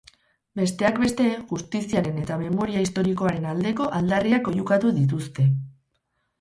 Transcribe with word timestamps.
Besteak 0.61 0.95
beste, 1.03 1.27
justiziaren 1.51 2.17
eta 2.23 2.39
memoria 2.45 2.83
historikoaren 2.87 3.47
aldeko 3.53 3.93
aldarriak 4.01 4.53
oihukatu 4.55 4.97
dituzte. 5.01 5.51